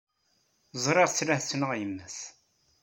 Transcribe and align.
Ẓriɣ-t 0.83 1.19
la 1.25 1.35
t-tettnaɣ 1.39 1.71
yemma-s. 1.75 2.17